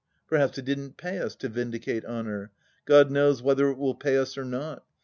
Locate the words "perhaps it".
0.27-0.65